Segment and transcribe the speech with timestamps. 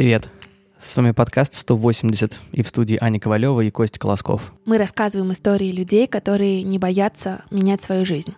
[0.00, 0.30] Привет.
[0.78, 4.54] С вами подкаст 180 и в студии Аня Ковалева и Костя Колосков.
[4.64, 8.34] Мы рассказываем истории людей, которые не боятся менять свою жизнь.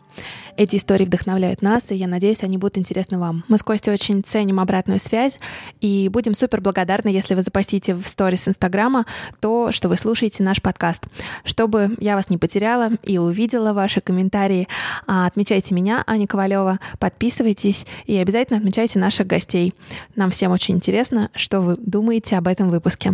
[0.56, 3.44] Эти истории вдохновляют нас, и я надеюсь, они будут интересны вам.
[3.48, 5.38] Мы с Костей очень ценим обратную связь
[5.80, 9.06] и будем супер благодарны, если вы запостите в сторис Инстаграма
[9.40, 11.04] то, что вы слушаете наш подкаст.
[11.44, 14.68] Чтобы я вас не потеряла и увидела ваши комментарии,
[15.06, 19.74] а, отмечайте меня, Аня Ковалева, подписывайтесь и обязательно отмечайте наших гостей.
[20.16, 23.12] Нам всем очень интересно, что вы думаете об этом выпуске.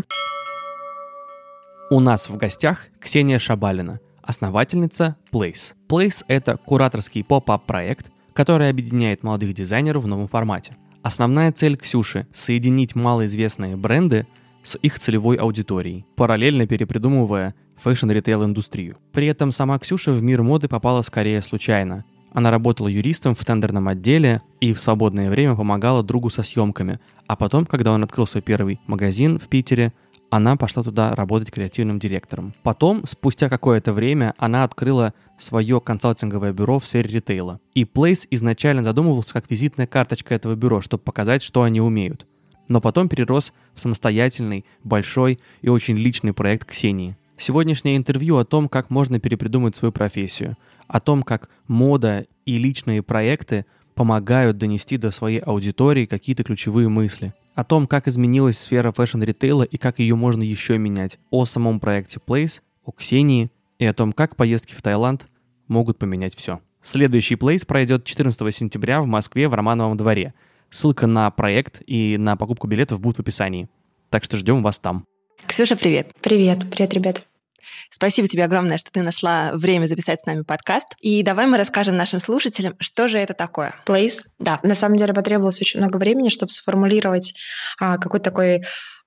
[1.91, 5.73] У нас в гостях Ксения Шабалина, основательница Place.
[5.89, 10.77] Place— это кураторский pop-up проект, который объединяет молодых дизайнеров в новом формате.
[11.03, 14.27] Основная цель Ксюши— соединить малоизвестные бренды
[14.63, 18.99] с их целевой аудиторией, параллельно перепридумывая fashion-ритейл-индустрию.
[19.13, 22.05] При этом сама Ксюша в мир моды попала скорее случайно.
[22.31, 27.01] Она работала юристом в тендерном отделе и в свободное время помогала другу со съемками.
[27.27, 29.95] А потом, когда он открыл свой первый магазин в Питере,
[30.31, 32.53] она пошла туда работать креативным директором.
[32.63, 37.61] Потом, спустя какое-то время, она открыла свое консалтинговое бюро в сфере ритейла.
[37.75, 42.27] И Place изначально задумывался как визитная карточка этого бюро, чтобы показать, что они умеют.
[42.67, 47.17] Но потом перерос в самостоятельный, большой и очень личный проект Ксении.
[47.39, 50.57] Сегодняшнее интервью о том, как можно перепридумать свою профессию,
[50.89, 57.33] о том, как мода и личные проекты помогают донести до своей аудитории какие-то ключевые мысли–
[57.59, 62.21] о том, как изменилась сфера fashion-ритейла и как ее можно еще менять, о самом проекте
[62.25, 63.51] Place, о Ксении
[63.81, 65.27] и о том, как поездки в Таиланд
[65.67, 66.61] могут поменять все.
[66.85, 70.35] Следующий Place пройдет 14 сентября в Москве в Романовом дворе.
[70.71, 73.69] Ссылка на проект и на покупку билетов будет в описании.
[74.09, 75.05] Так что ждем вас там.
[75.45, 76.13] Ксюша, привет.
[76.23, 77.28] Привет, привет, ребят.
[77.91, 80.89] Спасибо тебе огромное, что ты нашла время записать с нами подкаст.
[81.01, 83.75] И давай мы расскажем нашим слушателям, что же это такое.
[83.87, 84.23] Place?
[84.39, 84.61] Да.
[84.63, 87.35] На самом деле потребовалось очень много времени, чтобы сформулировать
[87.81, 88.63] а, какой-то такой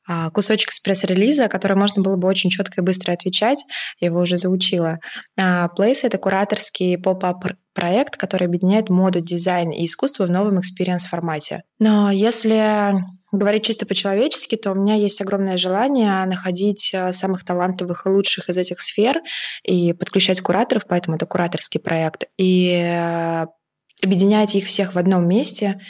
[0.08, 3.64] а, кусочек с пресс-релиза, который можно было бы очень четко и быстро отвечать.
[4.00, 5.00] Я его уже заучила.
[5.38, 11.64] А, Place— это кураторский pop-up проект, который объединяет моду, дизайн и искусство в новом experience-формате.
[11.80, 12.96] Но если
[13.32, 18.50] говорить чисто по-человечески, то у меня есть огромное желание находить э, самых талантливых и лучших
[18.50, 19.22] из этих сфер
[19.64, 23.46] и подключать кураторов, поэтому это кураторский проект, и э,
[24.04, 25.82] объединять их всех в одном месте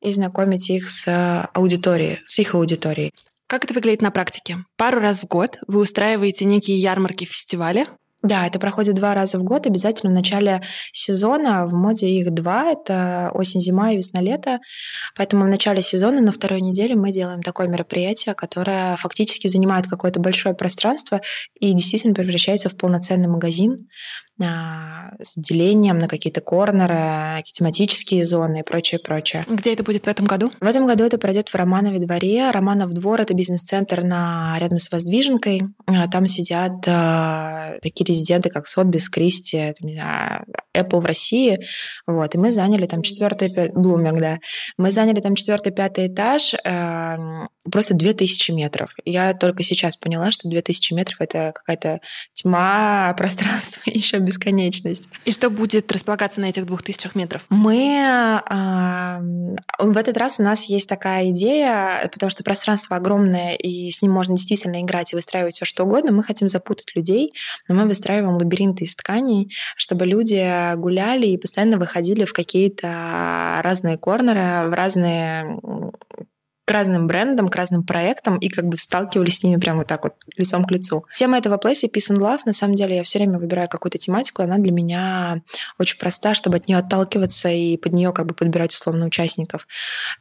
[0.00, 3.12] и знакомить их с аудиторией, с их аудиторией.
[3.46, 4.58] Как это выглядит на практике?
[4.76, 7.86] Пару раз в год вы устраиваете некие ярмарки, фестивали,
[8.22, 10.62] да, это проходит два раза в год, обязательно в начале
[10.92, 11.66] сезона.
[11.66, 14.58] В моде их два, это осень, зима и весна-лето.
[15.16, 20.18] Поэтому в начале сезона на второй неделе мы делаем такое мероприятие, которое фактически занимает какое-то
[20.18, 21.20] большое пространство
[21.60, 23.88] и действительно превращается в полноценный магазин
[24.40, 29.44] а, с делением на какие-то корнеры, тематические зоны и прочее, прочее.
[29.48, 30.50] Где это будет в этом году?
[30.60, 32.50] В этом году это пройдет в Романове дворе.
[32.50, 35.62] Романов двор— это бизнес-центр на, рядом с Воздвиженкой.
[35.86, 39.74] А, там сидят э, такие резиденты, как Сотбис, Кристи,
[40.78, 41.58] Apple в России.
[42.06, 42.34] Вот.
[42.34, 44.38] И мы заняли там четвертый, Bloomberg, да.
[44.76, 47.16] Мы заняли там четвертый, пятый этаж, э,
[47.70, 48.94] просто 2000 метров.
[49.04, 52.00] Я только сейчас поняла, что 2000 метров— это какая-то
[52.34, 55.08] тьма пространства еще бесконечность.
[55.24, 57.44] И что будет располагаться на этих двух тысячах метров?
[57.48, 58.42] Мы...
[58.50, 59.18] Э,
[59.78, 64.12] в этот раз у нас есть такая идея, потому что пространство огромное, и с ним
[64.12, 66.12] можно действительно играть и выстраивать все что угодно.
[66.12, 67.32] Мы хотим запутать людей,
[67.68, 73.98] но мы выстраиваем лабиринты из тканей, чтобы люди гуляли и постоянно выходили в какие-то разные
[73.98, 75.60] корнеры, в разные
[76.64, 80.04] к разным брендам, к разным проектам и как бы сталкивались с ними прямо вот так
[80.04, 81.06] вот лицом к лицу.
[81.14, 84.42] Тема этого плейса Peace and Love, на самом деле, я все время выбираю какую-то тематику,
[84.42, 85.40] она для меня
[85.78, 89.66] очень проста, чтобы от нее отталкиваться и под нее как бы подбирать условно участников.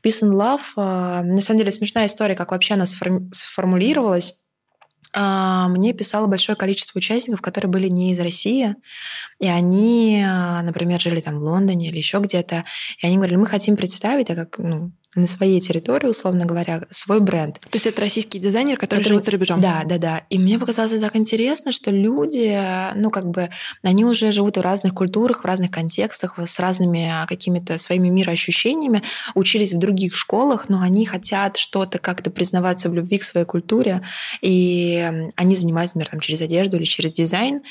[0.01, 4.47] Peace and Love, а, на самом деле, смешная история, как вообще она сформулировалась а,
[5.16, 8.75] мне писало большое количество участников, которые были не из России,
[9.40, 12.66] и они, а, например, жили там в Лондоне или еще где-то,
[13.02, 17.19] и они говорили, мы хотим представить, а как ну, на своей территории, условно говоря, свой
[17.19, 17.59] бренд.
[17.59, 19.61] То есть это российский дизайнер, который, который живет за рубежом?
[19.61, 20.22] Да, да, да.
[20.29, 22.58] И мне показалось это так интересно, что люди,
[22.96, 23.49] ну как бы,
[23.81, 29.03] они уже живут в разных культурах, в разных контекстах, с разными какими-то своими мироощущениями,
[29.35, 34.02] учились в других школах, но они хотят что-то как-то признаваться в любви к своей культуре,
[34.41, 37.61] и они занимаются, например, там, через одежду или через дизайн.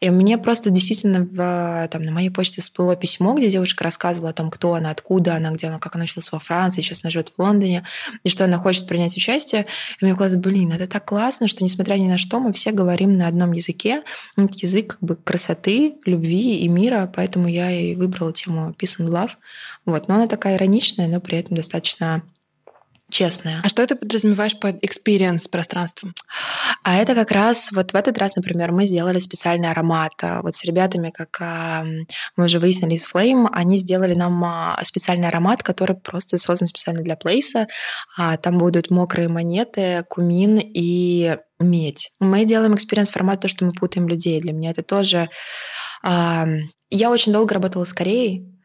[0.00, 4.32] И мне просто действительно в, там, на моей почте всплыло письмо, где девушка рассказывала о
[4.32, 7.32] том, кто она, откуда она, где она, как она училась во Франции, сейчас она живет
[7.36, 7.84] в Лондоне,
[8.22, 9.66] и что она хочет принять участие.
[10.00, 13.16] И мне казалось, блин, это так классно, что несмотря ни на что, мы все говорим
[13.16, 14.02] на одном языке.
[14.36, 19.08] Это язык как бы красоты, любви и мира, поэтому я и выбрала тему Peace and
[19.08, 19.30] Love.
[19.84, 20.08] Вот.
[20.08, 22.22] Но она такая ироничная, но при этом достаточно
[23.10, 23.60] честная.
[23.64, 26.14] А что ты подразумеваешь под experience пространством?
[26.82, 30.12] А это как раз, вот в этот раз, например, мы сделали специальный аромат.
[30.22, 31.84] А, вот с ребятами, как а,
[32.36, 37.02] мы уже выяснили из Flame, они сделали нам а, специальный аромат, который просто создан специально
[37.02, 37.68] для Place а.
[38.16, 42.10] Там будут мокрые монеты, кумин и медь.
[42.20, 44.40] Мы делаем experience формат то, что мы путаем людей.
[44.40, 45.28] Для меня это тоже...
[46.02, 48.55] Я очень долго работала с Кореей,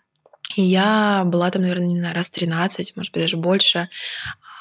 [0.56, 3.90] и я была там, наверное, не знаю, раз 13, может быть, даже больше.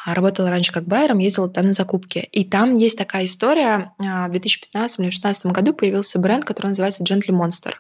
[0.05, 2.19] А, работала раньше как байером, ездила туда на закупки.
[2.33, 3.93] И там есть такая история.
[3.99, 7.75] А, в 2015 или 2016 году появился бренд, который называется Gently Monster.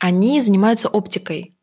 [0.00, 1.54] Они занимаются оптикой.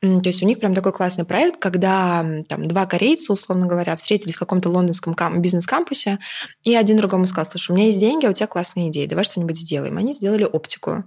[0.00, 4.34] То есть у них прям такой классный проект, когда там два корейца, условно говоря, встретились
[4.34, 6.18] в каком-то лондонском кам- бизнес-кампусе,
[6.62, 9.24] и один другому сказал, слушай, у меня есть деньги, а у тебя классные идеи, давай
[9.24, 9.96] что-нибудь сделаем.
[9.96, 11.04] Они сделали оптику.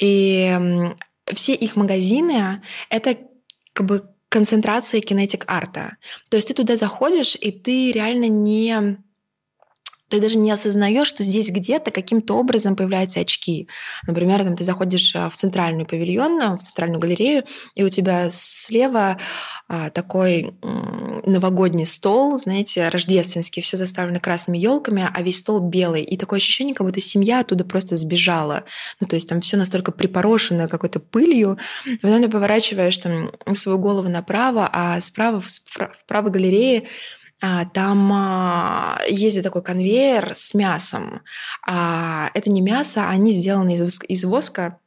[0.00, 0.90] И
[1.32, 3.16] все их магазины— это
[3.78, 5.98] как бы концентрация кинетик-арта.
[6.30, 8.98] То есть ты туда заходишь, и ты реально не
[10.08, 13.68] ты даже не осознаешь, что здесь где-то каким-то образом появляются очки.
[14.06, 17.44] Например, там, ты заходишь а, в центральный павильон, в центральную галерею,
[17.74, 19.18] и у тебя слева
[19.68, 20.54] а, такой
[21.26, 26.02] новогодний стол, знаете, рождественский, все заставлено красными елками, а весь стол белый.
[26.02, 28.64] И такое ощущение, как будто семья оттуда просто сбежала.
[29.00, 31.58] Ну, то есть там все настолько припорошено какой-то пылью.
[31.84, 36.84] И потом ты поворачиваешь там свою голову направо, а справа, в правой галерее а,
[37.40, 41.22] там а, ездит такой конвейер с мясом.
[41.66, 44.78] А, это не мясо, они сделаны из воска,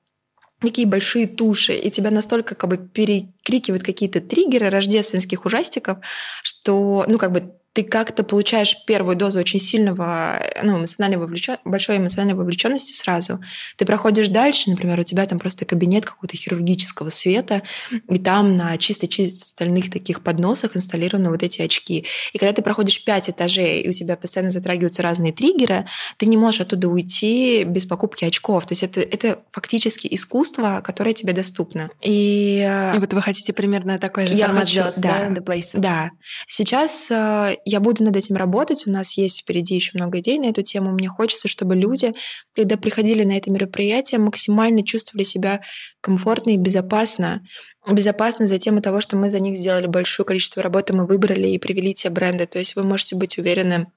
[0.62, 5.98] такие большие туши, и тебя настолько как бы перекрикивают какие-то триггеры рождественских ужастиков,
[6.44, 11.57] что, ну, как бы ты как-то получаешь первую дозу очень сильного, ну, эмоциональной вовлечен...
[11.63, 13.41] большой эмоциональной вовлеченности сразу.
[13.77, 17.62] Ты проходишь дальше, например, у тебя там просто кабинет какого-то хирургического света,
[18.09, 22.06] и там на чисто-чисто стальных таких подносах инсталлированы вот эти очки.
[22.33, 25.85] И когда ты проходишь пять этажей, и у тебя постоянно затрагиваются разные триггеры,
[26.18, 28.65] ты не можешь оттуда уйти без покупки очков.
[28.65, 31.89] То есть это, это фактически искусство, которое тебе доступно.
[32.01, 35.69] И, и вот вы хотите примерно такой же я формат хочу, да, да, The Place?
[35.73, 36.12] Да.
[36.47, 38.88] Сейчас э, я буду над этим работать.
[38.88, 40.92] У нас есть впереди еще много идей на эту тему.
[40.92, 42.13] Мне хочется, чтобы люди,
[42.56, 45.62] когда приходили на это мероприятие, максимально чувствовали себя
[46.02, 47.44] комфортно и безопасно.
[47.90, 51.60] Безопасно за тему того, что мы за них сделали большое количество работы, мы выбрали и
[51.60, 52.46] привели те бренды.
[52.46, 53.88] То есть вы можете быть уверены,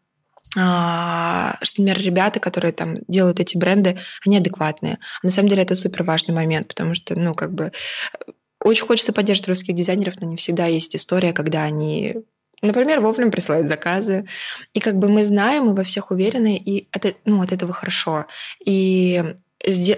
[0.56, 4.98] а, что, например, ребята, которые там делают эти бренды, они адекватные.
[5.22, 7.72] На самом деле это супер важный момент, потому что, ну, как бы
[8.62, 12.24] очень хочется поддерживать русских дизайнеров, но не всегда есть история, когда они
[12.64, 14.26] Например, вовремя присылают заказы.
[14.72, 18.26] И как бы мы знаем, мы во всех уверены, и это, ну, от этого хорошо.
[18.64, 19.34] И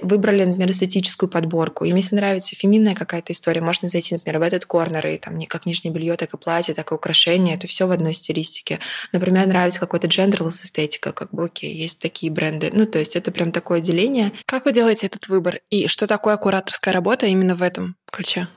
[0.03, 1.85] выбрали, например, эстетическую подборку.
[1.85, 5.67] Им если нравится феминная какая-то история, можно зайти, например, в этот корнер, и там как
[5.67, 7.57] нижнее белье, так и платье, так и украшения.
[7.57, 8.79] Это все в одной стилистике.
[9.13, 12.71] Например, нравится какой-то genderless эстетика, как бы окей, есть такие бренды.
[12.73, 14.33] Ну, то есть это прям такое деление.
[14.47, 15.61] Как вы делаете этот выбор?
[15.71, 18.49] И что такое кураторская работа именно в этом ключе?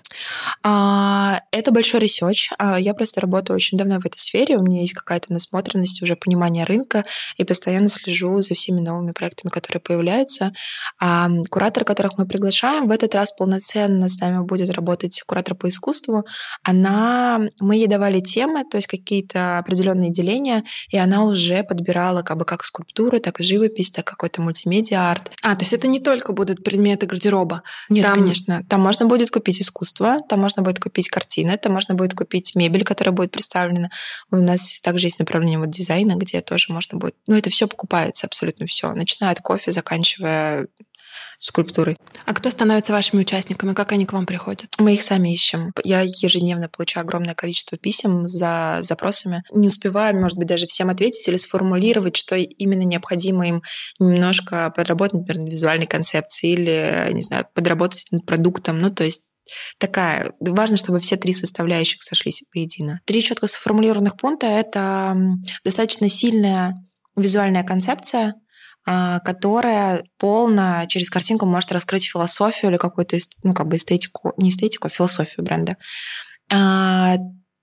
[0.63, 2.49] А, это большой research.
[2.57, 4.57] А, я просто работаю очень давно в этой сфере.
[4.57, 7.05] У меня есть какая-то насмотренность, уже понимание рынка,
[7.37, 10.53] и постоянно слежу за всеми новыми проектами, которые появляются.
[10.99, 15.67] А куратор, которых мы приглашаем, в этот раз полноценно с нами будет работать куратор по
[15.67, 16.25] искусству.
[16.63, 22.37] Она, мы ей давали темы, то есть какие-то определенные деления, и она уже подбирала как
[22.37, 25.31] бы как скульптуры, так и живопись, так какой-то мультимедиа-арт.
[25.41, 27.63] А, то есть это не только будут предметы гардероба?
[27.89, 28.15] Нет, там...
[28.15, 28.63] конечно.
[28.69, 32.83] Там можно будет купить искусство, там можно будет купить картины, там можно будет купить мебель,
[32.83, 33.89] которая будет представлена.
[34.31, 37.15] У нас также есть направление вот дизайна, где тоже можно будет...
[37.27, 40.67] Ну, это все покупается, абсолютно все, начиная от кофе, заканчивая
[41.39, 41.97] скульптурой.
[42.25, 43.73] А кто становится вашими участниками?
[43.73, 44.69] Как они к вам приходят?
[44.77, 45.71] Мы их сами ищем.
[45.83, 49.43] Я ежедневно получаю огромное количество писем за запросами.
[49.51, 53.63] Не успеваю, может быть, даже всем ответить или сформулировать, что именно необходимо им
[53.99, 58.81] немножко подработать, например, над визуальной концепцией или, не знаю, подработать над продуктом.
[58.81, 59.28] Ну, то есть
[59.77, 60.33] такая.
[60.39, 63.01] Важно, чтобы все три составляющих сошлись воедино.
[63.05, 65.15] Три четко сформулированных пункта— это
[65.63, 66.75] достаточно сильная
[67.15, 68.35] визуальная концепция,
[68.85, 74.49] а, которая полно через картинку может раскрыть философию или какую-то, ну, как бы эстетику, не
[74.49, 75.77] эстетику, а философию бренда.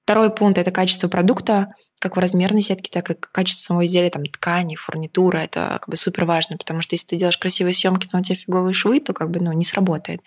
[0.07, 4.25] Второй пункт— это качество продукта как в размерной сетке, так и качество самого изделия, там,
[4.25, 8.19] ткани, фурнитура, это как бы супер важно, потому что если ты делаешь красивые съемки, но
[8.19, 10.21] у тебя фиговые швы, то как бы, ну, не сработает.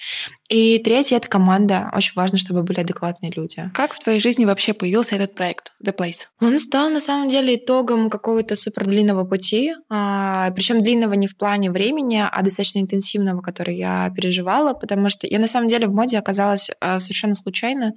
[0.49, 1.91] И третье— это команда.
[1.95, 3.69] Очень важно, чтобы были адекватные люди.
[3.73, 6.27] Как в твоей жизни вообще появился этот проект The Place?
[6.41, 11.37] Он стал, на самом деле, итогом какого-то супер длинного пути, а, причем длинного не в
[11.37, 15.93] плане времени, а достаточно интенсивного, который я переживала, потому что я, на самом деле, в
[15.93, 17.93] моде оказалась а, совершенно случайно.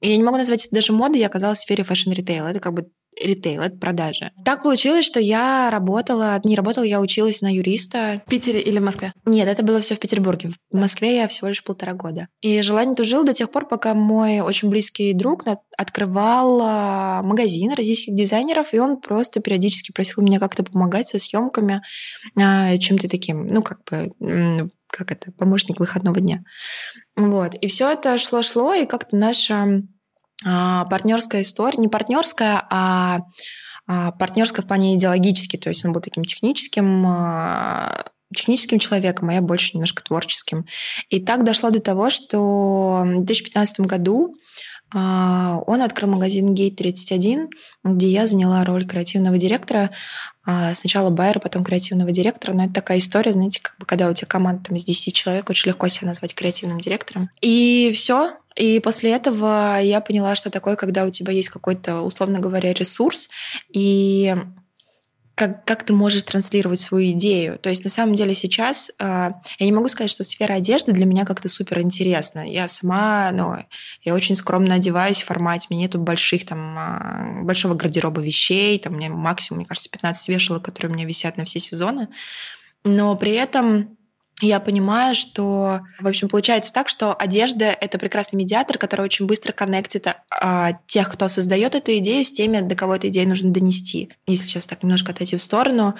[0.00, 2.48] Я не могу назвать это даже модой, я оказалась в сфере fashion-ритейла.
[2.48, 2.88] Это как бы
[3.22, 4.32] ритейл, это продажи.
[4.44, 8.22] Так получилось, что я работала, не работала, я училась на юриста.
[8.26, 9.12] В Питере или в Москве?
[9.24, 10.50] Нет, это было все в Петербурге.
[10.70, 12.28] В Москве я всего лишь полтора года.
[12.40, 15.44] И жила не тужила до тех пор, пока мой очень близкий друг
[15.76, 21.82] открывал а, магазин российских дизайнеров, и он просто периодически просил меня как-то помогать со съемками,
[22.36, 26.44] а, чем-то таким, ну, как бы как это, помощник выходного дня.
[27.16, 27.54] Вот.
[27.54, 29.82] И все это шло-шло, и как-то наша
[30.44, 33.20] а, партнерская история, не партнерская, а,
[33.86, 39.34] а партнерская в плане идеологически, то есть он был таким техническим а, техническим человеком, а
[39.34, 40.66] я больше немножко творческим.
[41.08, 44.34] И так дошло до того, что в 2015 году
[44.92, 47.48] а, он открыл магазин Gate 31,
[47.84, 49.90] где я заняла роль креативного директора.
[50.46, 52.52] А, сначала байера, потом креативного директора.
[52.52, 55.48] Но это такая история, знаете, как бы когда у тебя команда там, из 10 человек,
[55.48, 57.30] очень легко себя назвать креативным директором.
[57.40, 58.36] И все.
[58.56, 63.30] И после этого я поняла, что такое, когда у тебя есть какой-то, условно говоря, ресурс,
[63.72, 64.34] и
[65.34, 67.58] как, как ты можешь транслировать свою идею.
[67.58, 71.06] То есть на самом деле сейчас э, я не могу сказать, что сфера одежды для
[71.06, 72.48] меня как-то супер интересна.
[72.48, 73.56] Я сама, ну,
[74.02, 78.94] я очень скромно одеваюсь в формате, мне нету больших там, э, большого гардероба вещей, там
[78.94, 82.08] у меня максимум, мне кажется, 15 вешалок, которые у меня висят на все сезоны.
[82.84, 83.96] Но при этом
[84.44, 89.52] я понимаю, что, в общем, получается так, что одежда— это прекрасный медиатор, который очень быстро
[89.52, 94.10] коннектит а, тех, кто создает эту идею, с теми, до кого эту идею нужно донести.
[94.26, 95.94] Если сейчас так немножко отойти в сторону,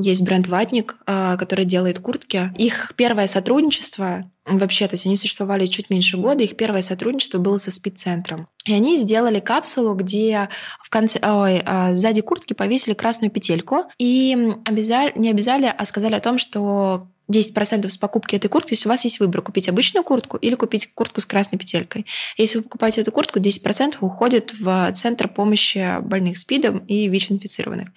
[0.00, 2.52] есть бренд «Ватник», а, который делает куртки.
[2.56, 7.58] Их первое сотрудничество вообще, то есть они существовали чуть меньше года, их первое сотрудничество было
[7.58, 8.48] со спид-центром.
[8.64, 10.48] И они сделали капсулу, где
[10.82, 16.14] в конце, ой, а, сзади куртки повесили красную петельку и обязали, не обязали, а сказали
[16.14, 20.04] о том, что 10% с покупки этой куртки, есть у вас есть выбор, купить обычную
[20.04, 22.06] куртку или купить куртку с красной петелькой.
[22.36, 27.88] Если вы покупаете эту куртку, 10% уходит в Центр помощи больных СПИДом и ВИЧ-инфицированных.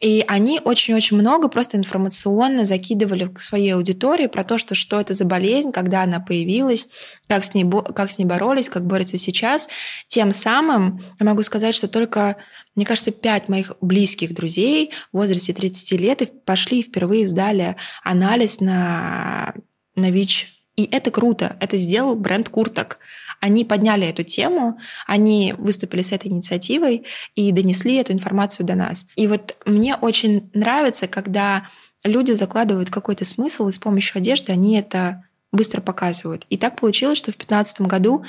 [0.00, 5.14] И они очень-очень много просто информационно закидывали к своей аудитории про то, что, что это
[5.14, 6.88] за болезнь, когда она появилась,
[7.28, 9.68] как с, ней, как с ней боролись, как борются сейчас.
[10.08, 12.36] Тем самым я могу сказать, что только,
[12.74, 18.60] мне кажется, пять моих близких друзей в возрасте 30 лет пошли и впервые сдали анализ
[18.60, 19.54] на,
[19.94, 20.53] на ВИЧ.
[20.76, 21.56] И это круто.
[21.60, 22.98] Это сделал бренд курток.
[23.40, 29.06] Они подняли эту тему, они выступили с этой инициативой и донесли эту информацию до нас.
[29.16, 31.68] И вот мне очень нравится, когда
[32.04, 36.46] люди закладывают какой-то смысл, и с помощью одежды они это быстро показывают.
[36.50, 38.24] И так получилось, что в 2015 году,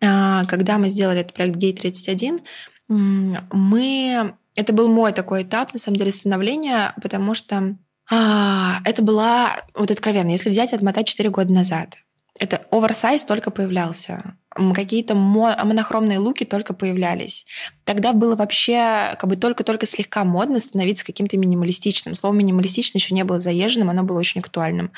[0.00, 2.40] а, когда мы сделали этот проект Gay 31,
[2.88, 4.34] мы...
[4.54, 7.74] Это был мой такой этап, на самом деле, становления, потому что
[8.14, 11.96] а, это была, вот откровенно, если взять отмотать 4 года назад,
[12.38, 14.36] это оверсайз только появлялся.
[14.74, 17.46] Какие-то монохромные луки только появлялись.
[17.84, 22.14] Тогда было вообще как бы только-только слегка модно становиться каким-то минималистичным.
[22.14, 24.92] Слово минималистичный еще не было заезженным, оно было очень актуальным.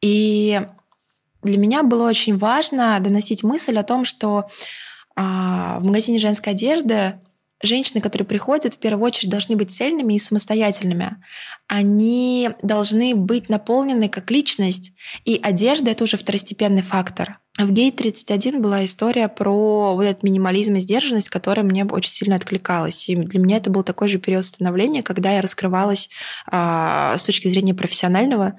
[0.00, 0.60] И
[1.44, 4.48] для меня было очень важно доносить мысль о том, что
[5.14, 7.14] а, в магазине женской одежды
[7.62, 11.16] женщины, которые приходят, в первую очередь должны быть цельными и самостоятельными.
[11.66, 14.92] Они должны быть наполнены как личность.
[15.24, 17.38] И одежда— это уже второстепенный фактор.
[17.64, 22.36] В Гей 31 была история про вот этот минимализм и сдержанность, которая мне очень сильно
[22.36, 23.08] откликалась.
[23.08, 26.08] И для меня это был такой же период становления, когда я раскрывалась
[26.46, 28.58] а, с точки зрения профессионального.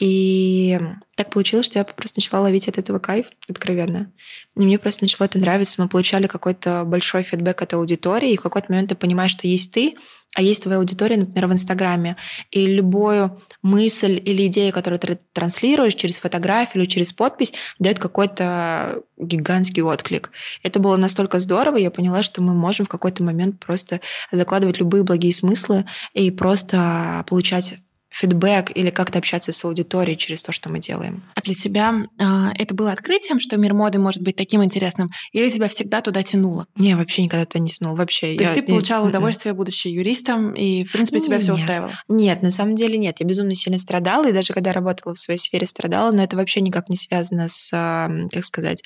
[0.00, 0.80] И
[1.14, 4.12] так получилось, что я просто начала ловить от этого кайф откровенно.
[4.56, 5.80] И мне просто начало это нравиться.
[5.80, 9.72] Мы получали какой-то большой фидбэк от аудитории, и в какой-то момент ты понимаешь, что есть
[9.72, 9.96] ты,
[10.34, 12.16] а есть твоя аудитория, например, в Инстаграме,
[12.50, 19.02] и любую мысль или идею, которую ты транслируешь через фотографию или через подпись, дает какой-то
[19.18, 20.30] гигантский отклик.
[20.62, 25.02] Это было настолько здорово, я поняла, что мы можем в какой-то момент просто закладывать любые
[25.02, 27.76] благие смыслы и просто получать
[28.10, 31.22] фидбэк или как-то общаться с аудиторией через то, что мы делаем.
[31.34, 32.24] А для тебя э,
[32.58, 36.66] это было открытием, что мир моды может быть таким интересным, или тебя всегда туда тянуло?
[36.76, 37.96] Не, вообще никогда туда не тянуло.
[37.96, 38.34] Вообще.
[38.36, 39.10] То я, есть ты получала я...
[39.10, 41.44] удовольствие, будучи юристом, и, в принципе, тебя нет.
[41.44, 41.92] все устраивало?
[42.08, 43.16] Нет, на самом деле нет.
[43.20, 46.60] Я безумно сильно страдала, и даже когда работала в своей сфере, страдала, но это вообще
[46.60, 48.82] никак не связано с, как сказать,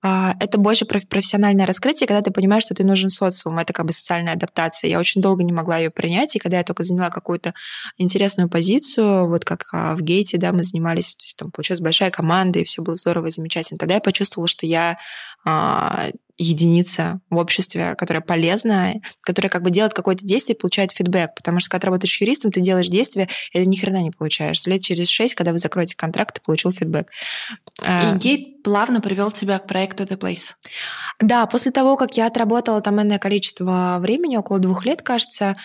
[0.00, 3.60] это больше профессиональное раскрытие, когда ты понимаешь, что ты нужен социуму.
[3.60, 4.88] Это как бы социальная адаптация.
[4.88, 7.54] Я очень долго не могла ее принять, и когда я только заняла какую-то
[7.96, 12.10] интересную позицию, вот как а, в Гейте, да, мы занимались, то есть там получилась большая
[12.10, 13.78] команда, и все было здорово и замечательно.
[13.78, 14.98] Тогда я почувствовала, что я
[15.44, 21.34] а, единица в обществе, которая полезная, которая как бы делает какое-то действие и получает фидбэк.
[21.34, 24.64] Потому что когда ты работаешь юристом, ты делаешь действие, и ты ни хрена не получаешь.
[24.66, 27.10] Лет через шесть, когда вы закроете контракт, ты получил фидбэк.
[27.82, 30.52] А, и гейт плавно привел тебя к проекту The Place.
[31.20, 35.56] Да, после того, как я отработала там энное количество времени, около двух лет, кажется,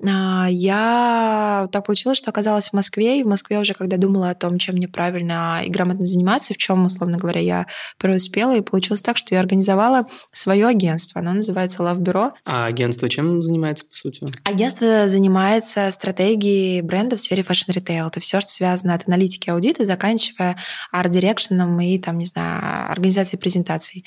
[0.00, 4.58] я так получилось, что оказалась в Москве, и в Москве уже, когда думала о том,
[4.58, 7.66] чем мне правильно и грамотно заниматься, в чем, условно говоря, я
[7.98, 11.20] преуспела, и получилось так, что я организовала свое агентство.
[11.20, 12.30] Оно называется Love Bureau.
[12.44, 14.26] А агентство чем занимается, по сути?
[14.44, 18.06] Агентство занимается стратегией бренда в сфере fashion-ритейл.
[18.06, 20.56] Это все, что связано от аналитики аудита, заканчивая
[20.92, 24.04] art direction ом и, там, не знаю, организацией презентаций.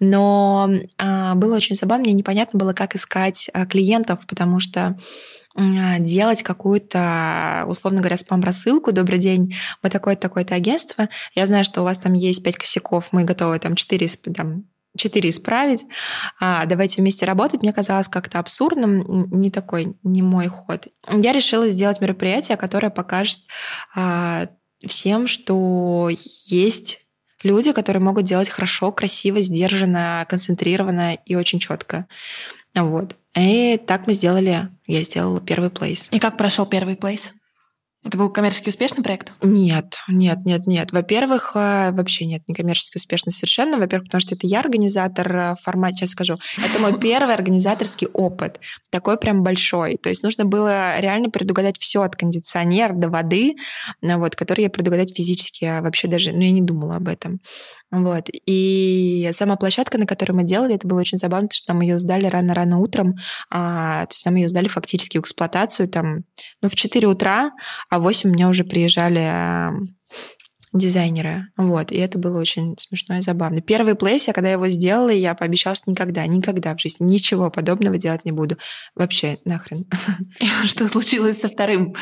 [0.00, 4.96] Но а, было очень забавно, мне непонятно было, как искать а, клиентов, потому что а,
[5.56, 8.92] делать какую-то, условно говоря, спам-рассылку.
[8.92, 11.08] Добрый день, мы такое-то, такое-то агентство.
[11.34, 14.64] Я знаю, что у вас там есть пять косяков, мы готовы там четыре там,
[14.96, 15.84] четыре исправить,
[16.40, 20.86] а, давайте вместе работать, мне казалось как-то абсурдным, не такой, не мой ход.
[21.10, 23.40] Я решила сделать мероприятие, которое покажет
[23.94, 24.48] а,
[24.86, 26.08] всем, что
[26.46, 27.00] есть
[27.42, 32.06] люди, которые могут делать хорошо, красиво, сдержанно, концентрированно и очень четко.
[32.74, 33.16] Вот.
[33.36, 36.08] И так мы сделали, я сделала первый плейс.
[36.12, 37.32] И как прошел первый плейс?
[38.04, 39.32] Это был коммерчески успешный проект?
[39.42, 40.92] Нет, нет, нет, нет.
[40.92, 43.78] Во-первых, э, вообще нет, не коммерчески успешный совершенно.
[43.78, 46.36] Во-первых, потому что это я организатор э, формат, сейчас скажу.
[46.58, 48.60] Это мой первый организаторский опыт.
[48.90, 49.96] Такой прям большой.
[49.96, 53.54] То есть нужно было реально предугадать все от кондиционера до воды,
[54.02, 57.40] э, вот, который я предугадать физически вообще даже, ну, я не думала об этом.
[57.94, 58.28] Вот.
[58.28, 61.96] И сама площадка, на которой мы делали, это было очень забавно, потому что там ее
[61.96, 63.14] сдали рано-рано утром.
[63.50, 66.24] А, то есть там ее сдали фактически в эксплуатацию там,
[66.60, 67.52] ну, в 4 утра,
[67.90, 69.74] а в 8 у меня уже приезжали а,
[70.72, 71.46] дизайнеры.
[71.56, 71.92] Вот.
[71.92, 73.60] И это было очень смешно и забавно.
[73.60, 77.96] Первый плейс, я когда его сделала, я пообещала, что никогда, никогда в жизни ничего подобного
[77.96, 78.58] делать не буду.
[78.96, 79.86] Вообще, нахрен.
[80.64, 81.94] Что случилось со вторым?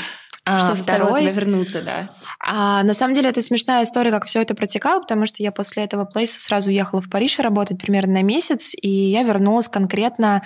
[0.45, 1.21] А, что второй...
[1.21, 2.11] тебя вернуться, да.
[2.41, 5.85] А, на самом деле это смешная история, как все это протекало, потому что я после
[5.85, 10.43] этого плейса сразу уехала в Париж работать примерно на месяц, и я вернулась конкретно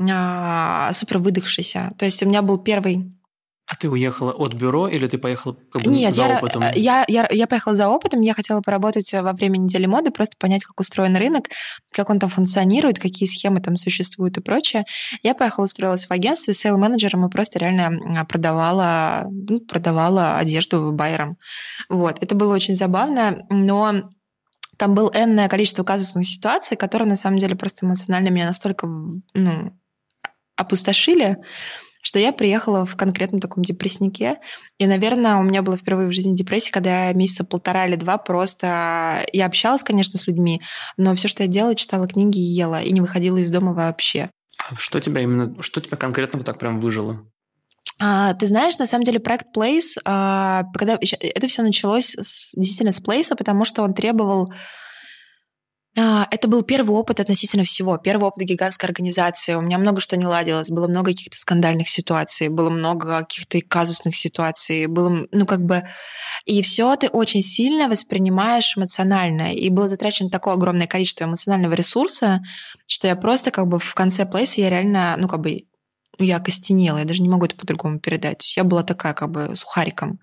[0.00, 1.92] а, супер выдохшейся.
[1.98, 3.12] То есть у меня был первый
[3.68, 6.64] а ты уехала от бюро или ты поехала как бы Нет, за я, опытом?
[6.74, 10.64] Я, я, я поехала за опытом, я хотела поработать во время недели моды, просто понять,
[10.64, 11.44] как устроен рынок,
[11.92, 14.86] как он там функционирует, какие схемы там существуют и прочее.
[15.22, 21.36] Я поехала, устроилась в агентстве с сейл-менеджером и просто реально продавала, ну, продавала одежду байерам.
[21.90, 22.22] Вот.
[22.22, 24.10] Это было очень забавно, но
[24.78, 29.78] там было энное количество казусных ситуаций, которые на самом деле просто эмоционально меня настолько ну,
[30.56, 31.36] опустошили,
[32.02, 34.38] что я приехала в конкретном таком депресснике.
[34.78, 38.18] И, наверное, у меня была впервые в жизни депрессия, когда я месяца полтора или два
[38.18, 39.24] просто...
[39.32, 40.62] Я общалась, конечно, с людьми,
[40.96, 44.30] но все, что я делала, читала книги и ела, и не выходила из дома вообще.
[44.58, 45.60] А что тебя именно...
[45.62, 47.24] Что тебя конкретно вот так прям выжило?
[48.00, 52.92] А, ты знаешь, на самом деле проект Place, а, когда это все началось с, действительно
[52.92, 54.52] с Place, потому что он требовал
[56.00, 57.96] это был первый опыт относительно всего.
[57.96, 59.54] Первый опыт гигантской организации.
[59.54, 60.70] У меня много что не ладилось.
[60.70, 64.86] Было много каких-то скандальных ситуаций, было много каких-то казусных ситуаций.
[64.86, 65.84] Было, ну, как бы...
[66.44, 69.54] И все ты очень сильно воспринимаешь эмоционально.
[69.54, 72.42] И было затрачено такое огромное количество эмоционального ресурса,
[72.86, 75.64] что я просто как бы в конце плейса я реально, ну, как бы
[76.18, 78.56] я костенела, я даже не могу это по-другому передать.
[78.56, 80.18] Я была такая как бы сухариком.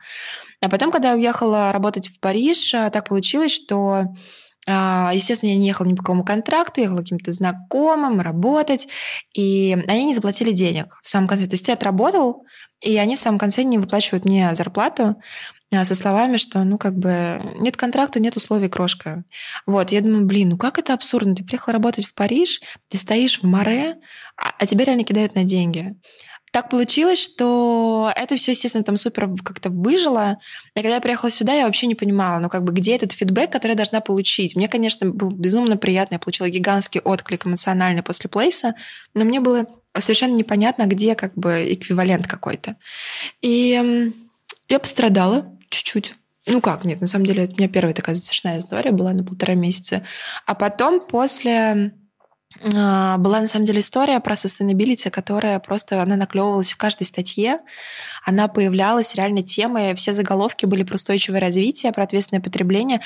[0.61, 4.05] А потом, когда я уехала работать в Париж, а, так получилось, что а,
[4.67, 8.87] естественно, я не ехала ни по какому контракту, ехала каким-то знакомым работать,
[9.33, 11.45] и они не заплатили денег в самом конце.
[11.45, 12.45] То есть ты отработал,
[12.81, 15.15] и они в самом конце не выплачивают мне зарплату
[15.71, 19.23] а, со словами, что, ну, как бы, нет контракта, нет условий, крошка.
[19.65, 21.35] Вот, я думаю, блин, ну как это абсурдно?
[21.35, 23.97] Ты приехала работать в Париж, ты стоишь в море,
[24.37, 25.95] а, а тебя реально кидают на деньги
[26.55, 30.39] так получилось, что это все, естественно, там супер как-то выжило.
[30.73, 33.51] И когда я приехала сюда, я вообще не понимала, ну, как бы, где этот фидбэк,
[33.51, 34.55] который я должна получить.
[34.55, 36.15] Мне, конечно, был безумно приятно.
[36.15, 38.73] Я получила гигантский отклик эмоциональный после плейса,
[39.13, 39.65] но мне было
[39.99, 42.77] совершенно непонятно, где как бы эквивалент какой-то.
[43.41, 44.13] И
[44.69, 46.15] я пострадала чуть-чуть.
[46.47, 49.25] Ну как, нет, на самом деле, это у меня первая такая затяжная история была на
[49.25, 50.03] полтора месяца.
[50.45, 51.91] А потом, после
[52.61, 57.59] была на самом деле история про sustainability, которая просто она наклевывалась в каждой статье.
[58.23, 59.93] Она появлялась реально темой.
[59.95, 63.01] Все заголовки были про устойчивое развитие, про ответственное потребление.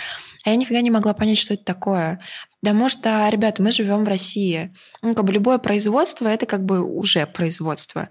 [0.45, 2.19] А я нифига не могла понять, что это такое.
[2.61, 4.73] Потому что, ребята, мы живем в России.
[5.01, 8.09] Ну, как бы любое производство это как бы уже производство.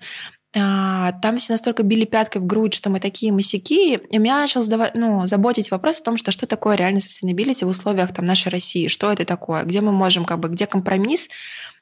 [0.56, 4.62] А, там все настолько били пяткой в грудь, что мы такие масяки, и меня начал
[4.62, 8.48] задавать, ну, заботить вопрос о том, что что такое реально sustainability в условиях там, нашей
[8.48, 11.28] России, что это такое, где мы можем, как бы, где компромисс,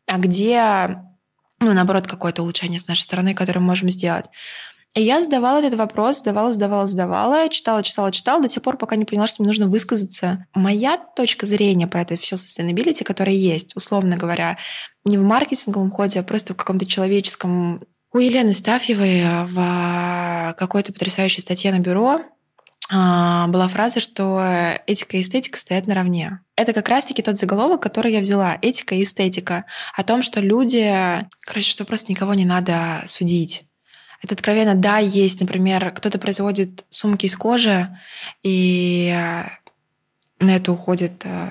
[0.07, 1.01] а где,
[1.61, 4.27] ну, наоборот, какое-то улучшение с нашей стороны, которое мы можем сделать.
[4.97, 8.97] И я задавала этот вопрос, задавала, задавала, задавала, читала, читала, читала до тех пор, пока
[8.97, 10.47] не поняла, что мне нужно высказаться.
[10.55, 14.57] Моя точка зрения про это все sustainability, которое есть, условно говоря,
[15.05, 20.93] не в маркетинговом ходе, а просто в каком-то человеческом у Елены Стафьевой э, в какой-то
[20.93, 22.21] потрясающей статье на бюро
[22.89, 24.41] а, была фраза, что
[24.87, 26.41] этика и эстетика стоят наравне.
[26.55, 28.57] Это как раз-таки тот заголовок, который я взяла.
[28.63, 29.65] Этика и эстетика.
[29.95, 31.27] О том, что люди...
[31.45, 33.65] Короче, что просто никого не надо судить.
[34.23, 37.99] Это откровенно, да, есть, например, кто-то производит сумки из кожи,
[38.43, 39.13] и
[40.39, 41.51] на это уходит э,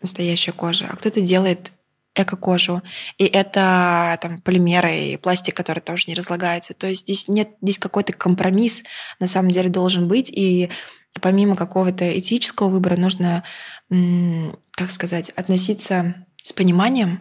[0.00, 1.72] настоящая кожа, а кто-то делает
[2.14, 2.82] эко-кожу.
[3.18, 6.74] И это там полимеры и пластик, который тоже не разлагается.
[6.74, 8.84] То есть здесь нет, здесь какой-то компромисс
[9.20, 10.30] на самом деле должен быть.
[10.30, 10.70] И
[11.20, 13.44] помимо какого-то этического выбора нужно,
[13.88, 17.20] как сказать, относиться с пониманием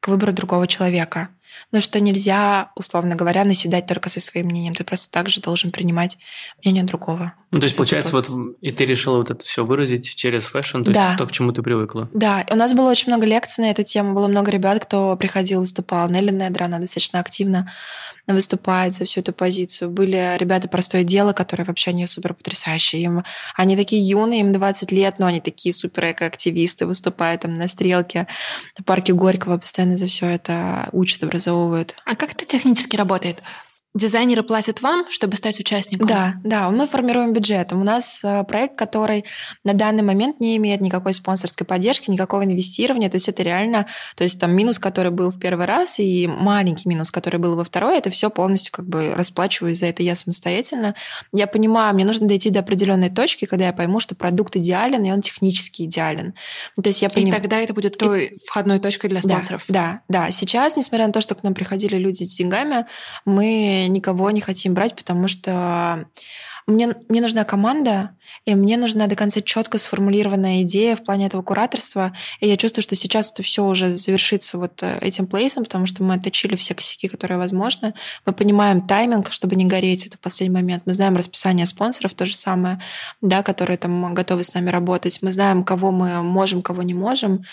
[0.00, 1.30] к выбору другого человека.
[1.72, 4.74] Но что нельзя, условно говоря, наседать только со своим мнением.
[4.74, 6.18] Ты просто также должен принимать
[6.62, 7.34] мнение другого.
[7.50, 8.28] Ну, то есть, получается, вот
[8.60, 11.06] и ты решила вот это все выразить через fashion, то да.
[11.08, 12.08] есть то, к чему ты привыкла.
[12.12, 15.16] Да, и у нас было очень много лекций на эту тему, было много ребят, кто
[15.16, 16.08] приходил, выступал.
[16.08, 17.70] Нелли Недра, она достаточно активно
[18.26, 19.90] выступает за всю эту позицию.
[19.90, 23.02] Были ребята «Простое дело», которые вообще не супер потрясающие.
[23.02, 27.68] Им, они такие юные, им 20 лет, но они такие супер эко-активисты, выступают там на
[27.68, 28.26] стрелке,
[28.78, 31.94] в парке Горького, постоянно за все это учат, образовывают.
[32.04, 33.42] А как это технически работает?
[33.94, 36.08] Дизайнеры платят вам, чтобы стать участником?
[36.08, 37.72] Да, да, мы формируем бюджет.
[37.72, 39.24] У нас э, проект, который
[39.62, 43.08] на данный момент не имеет никакой спонсорской поддержки, никакого инвестирования.
[43.08, 46.88] То есть это реально, то есть там минус, который был в первый раз, и маленький
[46.88, 50.96] минус, который был во второй, это все полностью как бы расплачиваюсь за это я самостоятельно.
[51.32, 55.12] Я понимаю, мне нужно дойти до определенной точки, когда я пойму, что продукт идеален, и
[55.12, 56.34] он технически идеален.
[56.74, 57.28] То есть я поним...
[57.28, 58.38] И тогда это будет той и...
[58.44, 59.64] входной точкой для спонсоров.
[59.68, 60.30] Да, да, да.
[60.32, 62.86] Сейчас, несмотря на то, что к нам приходили люди с деньгами,
[63.24, 66.06] мы никого не хотим брать, потому что
[66.66, 68.16] мне, мне нужна команда,
[68.46, 72.14] и мне нужна до конца четко сформулированная идея в плане этого кураторства.
[72.40, 76.02] И я чувствую, что сейчас это все уже завершится вот э, этим плейсом, потому что
[76.02, 77.92] мы отточили все косяки, которые возможны.
[78.24, 80.84] Мы понимаем тайминг, чтобы не гореть это в последний момент.
[80.86, 82.80] Мы знаем расписание спонсоров, то же самое,
[83.20, 85.18] да, которые там готовы с нами работать.
[85.20, 87.44] Мы знаем, кого мы можем, кого не можем.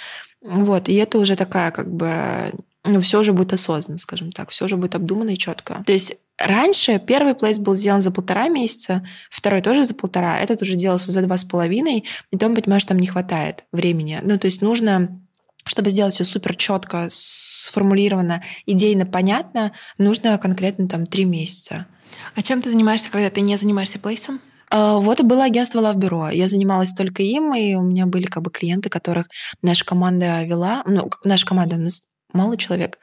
[0.41, 2.53] Вот, и это уже такая как бы
[3.01, 5.83] все уже будет осознанно, скажем так, все уже будет обдуманно и четко.
[5.85, 10.61] То есть Раньше первый плейс был сделан за полтора месяца, второй тоже за полтора, этот
[10.63, 14.19] уже делался за два с половиной, и то мы понимаем, что там не хватает времени.
[14.23, 15.21] Ну, то есть нужно
[15.63, 21.85] чтобы сделать все супер четко, сформулировано, идейно понятно, нужно конкретно там три месяца.
[22.35, 24.41] А чем ты занимаешься, когда ты не занимаешься плейсом?
[24.71, 26.33] А, вот и было агентство Love Bureau.
[26.33, 29.27] Я занималась только им, и у меня были как бы клиенты, которых
[29.61, 30.81] наша команда вела.
[30.87, 32.97] Ну, наша команда, у нас мало человек.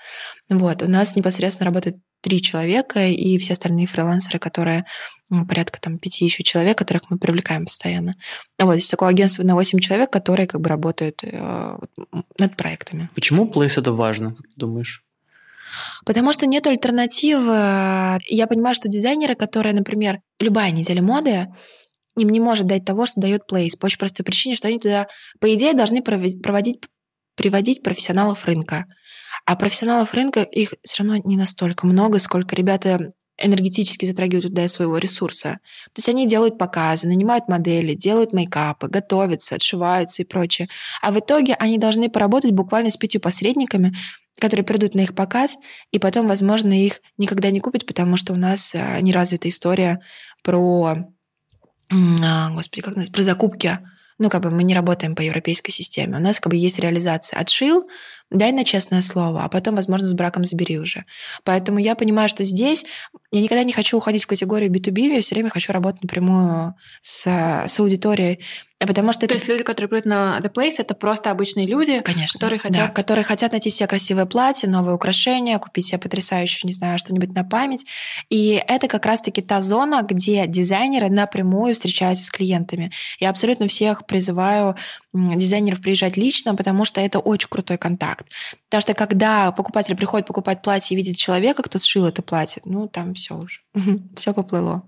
[0.48, 4.84] Вот, у нас непосредственно работает три человека и все остальные фрилансеры, которые
[5.30, 8.16] ну, порядка там пяти еще человек, которых мы привлекаем постоянно.
[8.58, 11.78] Вот, есть такое агентство на 8 человек, которые как бы работают э,
[12.38, 13.08] над проектами.
[13.14, 15.04] Почему Place это важно, как ты думаешь?
[16.04, 18.20] Потому что нет альтернативы.
[18.26, 21.48] Я понимаю, что дизайнеры, которые, например, любая неделя моды,
[22.16, 25.06] им не может дать того, что дает Place, по очень простой причине, что они туда,
[25.40, 26.80] по идее, должны проводить,
[27.36, 28.86] приводить профессионалов рынка.
[29.48, 34.98] А профессионалов рынка их все равно не настолько много, сколько ребята энергетически затрагивают туда своего
[34.98, 35.60] ресурса.
[35.86, 40.68] То есть они делают показы, нанимают модели, делают мейкапы, готовятся, отшиваются и прочее.
[41.00, 43.94] А в итоге они должны поработать буквально с пятью посредниками,
[44.38, 45.56] которые придут на их показ,
[45.92, 50.00] и потом, возможно, их никогда не купят, потому что у нас а, не развита история
[50.42, 51.06] про,
[51.90, 53.78] а, господи, как называется, про закупки.
[54.18, 56.18] Ну, как бы мы не работаем по европейской системе.
[56.18, 57.38] У нас как бы есть реализация.
[57.38, 57.88] Отшил,
[58.30, 61.04] дай на честное слово, а потом, возможно, с браком забери уже.
[61.44, 62.84] Поэтому я понимаю, что здесь
[63.30, 67.26] я никогда не хочу уходить в категорию B2B, я все время хочу работать напрямую с,
[67.66, 68.40] с аудиторией.
[68.80, 69.34] Потому что То это...
[69.34, 72.76] есть люди, которые придут на The Place, это просто обычные люди, Конечно, которые хотят...
[72.76, 77.34] Да, которые хотят найти себе красивое платье, новые украшения, купить себе потрясающее, не знаю, что-нибудь
[77.34, 77.86] на память.
[78.30, 82.92] И это как раз-таки та зона, где дизайнеры напрямую встречаются с клиентами.
[83.18, 84.76] Я абсолютно всех призываю
[85.12, 88.17] дизайнеров приезжать лично, потому что это очень крутой контакт.
[88.68, 92.88] Потому что когда покупатель приходит покупать платье и видит человека, кто сшил это платье, ну
[92.88, 93.60] там все уже,
[94.16, 94.82] все поплыло.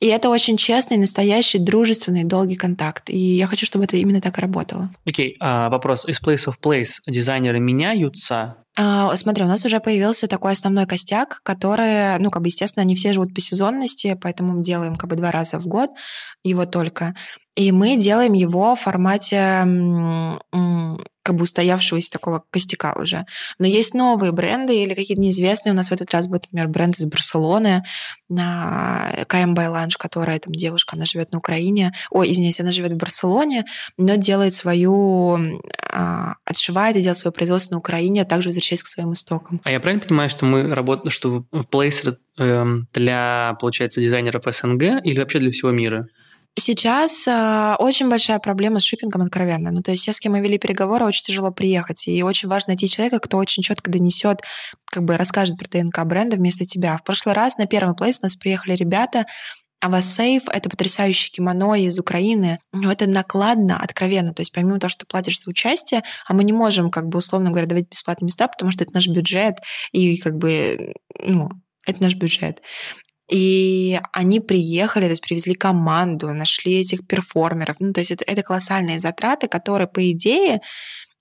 [0.00, 3.10] И это очень честный, настоящий, дружественный, долгий контакт.
[3.10, 4.90] И я хочу, чтобы это именно так работало.
[5.06, 5.36] Окей, okay.
[5.40, 6.06] а, вопрос.
[6.08, 11.40] Из Place of Place дизайнеры меняются А, смотри, у нас уже появился такой основной костяк,
[11.42, 15.16] который, ну, как бы, естественно, они все живут по сезонности, поэтому мы делаем как бы
[15.16, 15.90] два раза в год
[16.42, 17.14] его только.
[17.54, 19.64] И мы делаем его в формате
[21.24, 23.24] как бы устоявшегося такого костяка уже.
[23.58, 25.72] Но есть новые бренды или какие-то неизвестные.
[25.72, 27.82] У нас в этот раз будет, например, бренд из Барселоны,
[28.28, 31.94] КМ Байланж, которая там девушка, она живет на Украине.
[32.10, 33.64] Ой, извините, она живет в Барселоне,
[33.96, 35.38] но делает свою,
[35.90, 39.62] а, отшивает и делает свое производство на Украине, а также возвращаясь к своим истокам.
[39.64, 45.02] А я правильно понимаю, что мы работаем, что в Placer э, для, получается, дизайнеров СНГ
[45.02, 46.06] или вообще для всего мира?
[46.56, 49.72] Сейчас э, очень большая проблема с шиппингом откровенно.
[49.72, 52.06] Ну, то есть все, с кем мы вели переговоры, очень тяжело приехать.
[52.06, 54.40] И очень важно найти человека, кто очень четко донесет,
[54.84, 56.96] как бы расскажет про ДНК бренда вместо тебя.
[56.96, 59.26] В прошлый раз на первый плейс у нас приехали ребята,
[59.80, 62.58] а вас сейф— это потрясающее кимоно из Украины.
[62.72, 64.32] Но это накладно, откровенно.
[64.32, 67.18] То есть помимо того, что ты платишь за участие, а мы не можем, как бы,
[67.18, 69.56] условно говоря, давать бесплатные места, потому что это наш бюджет,
[69.90, 71.50] и как бы, ну,
[71.86, 72.62] это наш бюджет.
[73.30, 77.76] И они приехали, то есть привезли команду, нашли этих перформеров.
[77.80, 80.60] Ну, то есть это, это колоссальные затраты, которые, по идее,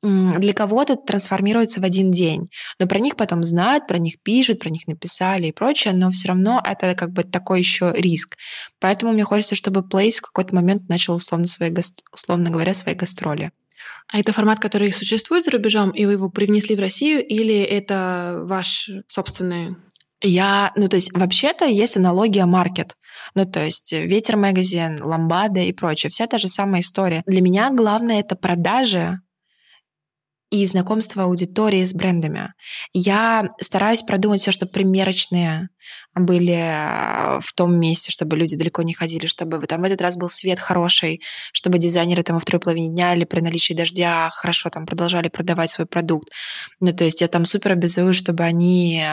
[0.03, 2.47] для кого-то трансформируются в один день.
[2.77, 6.27] Но про них потом знают, про них пишут, про них написали и прочее, но все
[6.27, 8.35] равно это как бы такой еще риск.
[8.79, 11.73] Поэтому мне хочется, чтобы Place в какой-то момент начал условно, свои,
[12.11, 13.51] условно говоря, свои гастроли.
[14.11, 18.41] А это формат, который существует за рубежом, и вы его привнесли в Россию, или это
[18.43, 19.77] ваш собственный
[20.23, 22.95] я, ну, то есть, вообще-то есть аналогия маркет.
[23.35, 26.09] Ну, то есть, Ветер магазин, Ламбада и прочее.
[26.09, 27.23] Вся та же самая история.
[27.25, 29.19] Для меня главное это продажи
[30.49, 32.53] и знакомство аудитории с брендами.
[32.93, 35.69] Я стараюсь продумать все, что примерочные
[36.15, 40.17] были э, в том месте, чтобы люди далеко не ходили, чтобы там в этот раз
[40.17, 44.69] был свет хороший, чтобы дизайнеры там во второй половине дня или при наличии дождя хорошо
[44.69, 46.29] там продолжали продавать свой продукт.
[46.79, 49.03] Ну, то есть я там супер обязую, чтобы они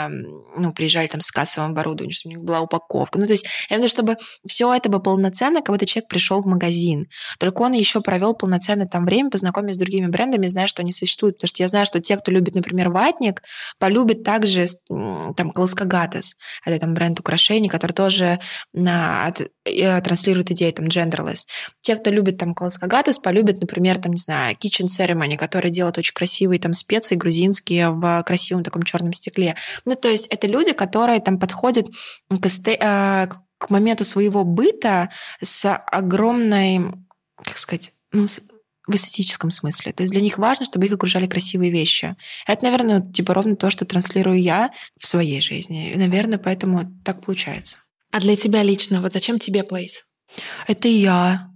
[0.57, 3.19] ну, приезжали там с кассовым оборудованием, чтобы у них была упаковка.
[3.19, 6.47] Ну, то есть я имею чтобы все это было полноценно, как будто человек пришел в
[6.47, 7.09] магазин.
[7.39, 11.37] Только он еще провел полноценное там время, познакомившись с другими брендами, зная, что они существуют.
[11.37, 13.43] Потому что я знаю, что те, кто любит, например, ватник,
[13.79, 16.37] полюбят также там Колоскогатес.
[16.65, 18.41] Это там бренд украшений, который тоже
[18.73, 21.47] на, от, э, транслирует идею там genderless.
[21.81, 26.15] Те, кто любит там Колоскогатес, полюбят, например, там, не знаю, Kitchen Ceremony, который делает очень
[26.15, 29.57] красивые там специи грузинские в красивом таком черном стекле.
[29.85, 31.87] Ну, то есть это люди, которые там подходят
[32.29, 33.27] к, эсте, э,
[33.59, 35.11] к моменту своего быта
[35.43, 36.81] с огромной,
[37.43, 38.41] как сказать, ну, с,
[38.91, 39.93] в эстетическом смысле.
[39.93, 42.17] То есть для них важно, чтобы их окружали красивые вещи.
[42.47, 45.93] Это, наверное, типа ровно то, что транслирую я в своей жизни.
[45.93, 47.79] И, наверное, поэтому так получается.
[48.13, 50.05] А для тебя лично, вот зачем тебе Place?
[50.67, 51.47] Это я.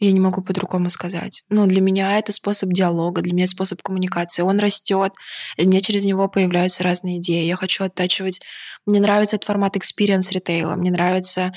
[0.00, 1.44] Я не могу по-другому сказать.
[1.48, 4.42] Но для меня это способ диалога, для меня способ коммуникации.
[4.42, 5.12] Он растет,
[5.56, 7.44] и мне через него появляются разные идеи.
[7.44, 8.40] Я хочу оттачивать.
[8.86, 10.74] Мне нравится этот формат experience ритейла.
[10.74, 11.54] Мне нравится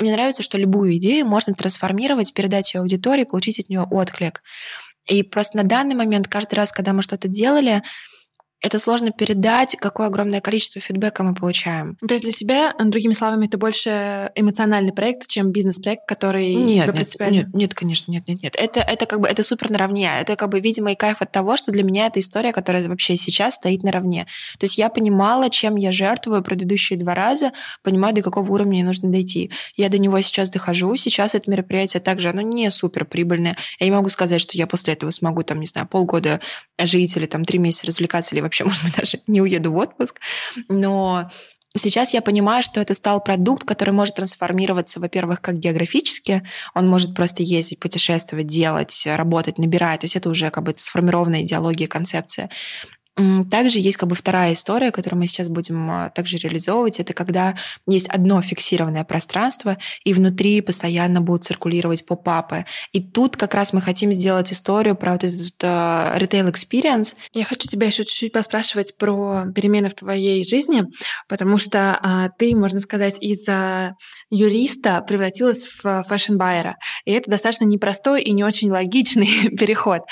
[0.00, 4.42] мне нравится, что любую идею можно трансформировать, передать ее аудитории, получить от нее отклик.
[5.08, 7.82] И просто на данный момент, каждый раз, когда мы что-то делали,
[8.60, 11.96] это сложно передать, какое огромное количество фидбэка мы получаем.
[12.06, 16.86] То есть для тебя, другими словами, это больше эмоциональный проект, чем бизнес-проект, который нет, тебе
[16.86, 17.36] нет, принципиально...
[17.36, 18.56] Нет, нет, конечно, нет, нет, нет.
[18.58, 20.10] Это, это как бы это супер наравне.
[20.20, 23.16] Это как бы, видимо, и кайф от того, что для меня это история, которая вообще
[23.16, 24.26] сейчас стоит наравне.
[24.58, 28.84] То есть я понимала, чем я жертвую предыдущие два раза, понимаю, до какого уровня мне
[28.84, 29.50] нужно дойти.
[29.76, 30.94] Я до него сейчас дохожу.
[30.96, 33.56] Сейчас это мероприятие также, оно не супер прибыльное.
[33.78, 36.40] Я не могу сказать, что я после этого смогу, там, не знаю, полгода
[36.78, 40.20] жить или там три месяца развлекаться или вообще, может быть, даже не уеду в отпуск.
[40.68, 41.30] Но
[41.76, 46.42] Сейчас я понимаю, что это стал продукт, который может трансформироваться, во-первых, как географически,
[46.74, 51.42] он может просто ездить, путешествовать, делать, работать, набирать, то есть это уже как бы сформированная
[51.42, 52.50] идеология, концепция.
[53.50, 57.00] Также есть как бы вторая история, которую мы сейчас будем а, также реализовывать.
[57.00, 62.64] Это когда есть одно фиксированное пространство, и внутри постоянно будут циркулировать pop-up ы.
[62.92, 67.16] И тут как раз мы хотим сделать историю про вот этот э, retail experience.
[67.34, 70.84] Я хочу тебя еще чуть-чуть поспрашивать про перемены в твоей жизни,
[71.28, 73.94] потому что а, ты, можно сказать, из а,
[74.30, 76.76] юриста превратилась в fashion-байера.
[77.04, 80.02] И это достаточно непростой и не очень логичный переход.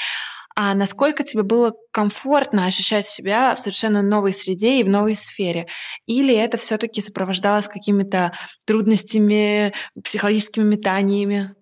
[0.61, 5.69] А насколько тебе было комфортно ощущать себя в совершенно новой среде и в новой сфере?
[6.07, 8.33] Или это все-таки сопровождалось какими-то
[8.67, 11.55] трудностями, психологическими метаниями?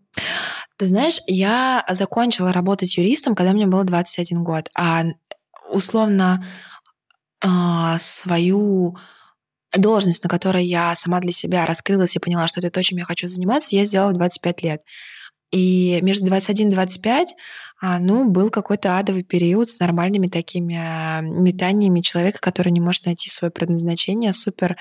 [0.79, 5.05] Ты знаешь, я закончила работать юристом, когда мне было 21 год, а
[5.71, 6.43] условно
[7.45, 8.97] а, свою
[9.77, 13.05] должность, на которой я сама для себя раскрылась и поняла, что это то, чем я
[13.05, 14.81] хочу заниматься, я сделала в 25 лет.
[15.53, 17.35] И между 21 и 25 А,
[17.81, 23.29] ну, был какой-то адовый период с нормальными такими а, метаниями человека, который не может найти
[23.29, 24.33] свое предназначение.
[24.33, 24.77] Супер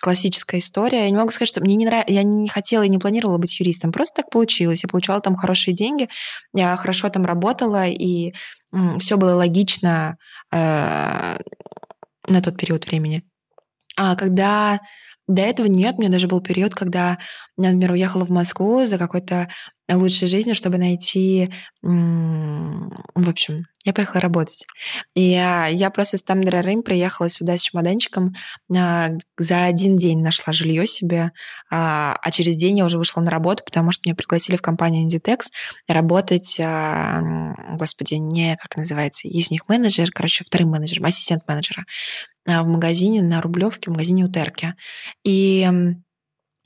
[0.00, 1.04] классическая история.
[1.04, 3.58] Я не могу сказать, что мне не нравится, я не хотела и не планировала быть
[3.60, 3.92] юристом.
[3.92, 4.82] Просто так получилось.
[4.82, 6.08] Я получала там хорошие деньги,
[6.54, 8.32] я хорошо там работала, и
[8.98, 10.16] все было логично
[10.52, 11.38] э,
[12.28, 13.27] на тот период времени.
[13.98, 14.80] А когда
[15.26, 17.18] до этого нет, у меня даже был период, когда
[17.58, 19.48] я, например, уехала в Москву за какой-то
[19.90, 21.52] лучшей жизнью, чтобы найти...
[21.82, 24.66] В общем, я поехала работать.
[25.14, 28.34] И я, я просто с Тамдрарым приехала сюда с чемоданчиком.
[28.74, 31.32] А, за один день нашла жилье себе,
[31.70, 35.06] а, а через день я уже вышла на работу, потому что меня пригласили в компанию
[35.06, 35.46] Inditex
[35.88, 37.22] работать, а,
[37.78, 41.84] господи, не как называется, есть у них менеджер, короче, вторым менеджером, ассистент менеджера
[42.48, 44.74] в магазине на Рублевке, в магазине у Терки.
[45.24, 45.68] И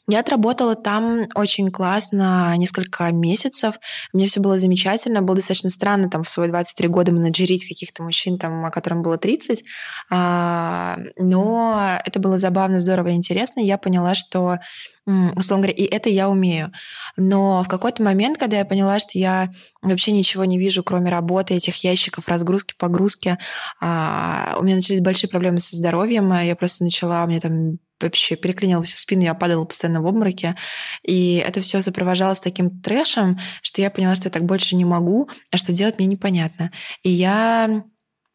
[0.09, 3.77] я отработала там очень классно несколько месяцев.
[4.12, 5.23] Мне все было замечательно.
[5.23, 9.64] Было достаточно странно там в свои 23 года менеджерить каких-то мужчин, там, которым было 30.
[10.11, 13.61] А, но это было забавно, здорово и интересно.
[13.61, 14.59] Я поняла, что
[15.07, 16.73] условно говоря, и это я умею.
[17.17, 19.51] Но в какой-то момент, когда я поняла, что я
[19.83, 23.38] вообще ничего не вижу, кроме работы, этих ящиков, разгрузки, погрузки,
[23.81, 26.33] а, у меня начались большие проблемы со здоровьем.
[26.33, 30.57] Я просто начала, меня там вообще переклинило всю спину, я падала постоянно в обмороке.
[31.03, 35.29] И это все сопровождалось таким трэшем, что я поняла, что я так больше не могу,
[35.51, 36.73] а что делать мне непонятно.
[37.03, 37.85] И я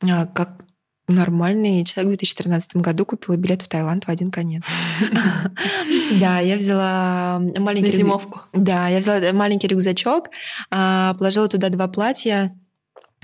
[0.01, 0.66] а, как
[1.07, 4.65] нормальный человек в 2013 году купила билет в Таиланд в один конец.
[6.19, 7.91] Да, я взяла маленький...
[7.91, 8.41] зимовку.
[8.53, 10.29] Да, я взяла маленький рюкзачок,
[10.69, 12.57] а, положила туда два платья,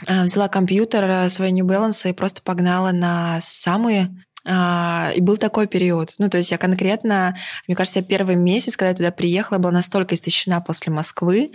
[0.08, 4.10] а, взяла компьютер, свой New Balance и просто погнала на самые
[4.46, 6.16] и был такой период.
[6.18, 7.36] Ну, то есть я конкретно,
[7.68, 11.52] мне кажется, я первый месяц, когда я туда приехала, была настолько истощена после Москвы,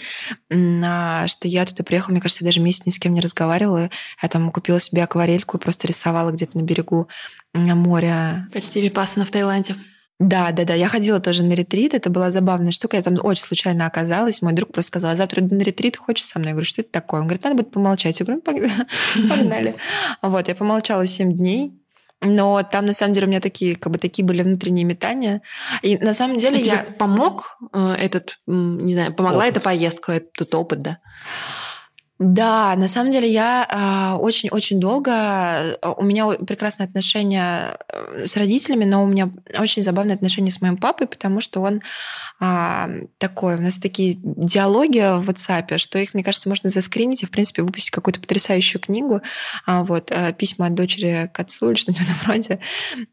[0.51, 3.90] а, что я туда приехала, мне кажется, я даже месяц ни с кем не разговаривала.
[4.22, 7.09] Я там купила себе акварельку и просто рисовала где-то на берегу
[7.55, 8.48] моря.
[8.53, 9.74] Почти випассана в Таиланде.
[10.20, 10.74] Да, да, да.
[10.74, 11.94] Я ходила тоже на ретрит.
[11.94, 12.96] Это была забавная штука.
[12.96, 14.42] Я там очень случайно оказалась.
[14.42, 16.51] Мой друг просто сказал, завтра на ретрит хочешь со мной?
[16.51, 17.20] Я говорю, что это такое?
[17.20, 18.18] Он говорит, надо будет помолчать.
[18.18, 19.77] Я говорю, «Ну, погнали.
[20.20, 21.77] Вот, я помолчала 7 дней.
[22.20, 25.40] Но там, на самом деле, у меня такие, как бы, такие были внутренние метания.
[25.83, 26.87] И на самом деле а я...
[26.98, 29.57] Помог э, этот, не знаю, помогла опыт.
[29.57, 30.98] эта поездка, этот опыт, да?
[32.18, 35.12] Да, на самом деле я очень-очень долго...
[35.12, 40.61] Э, у меня прекрасные отношения э, с родителями, но у меня очень забавные отношения с
[40.61, 41.81] моим папой, потому что он
[42.40, 43.54] а, такой...
[43.54, 47.62] У нас такие диалоги в WhatsApp, что их, мне кажется, можно заскринить и, в принципе,
[47.62, 49.20] выпустить какую-то потрясающую книгу.
[49.64, 52.59] А, вот, э, письма от дочери к отцу или что-нибудь в этом роде.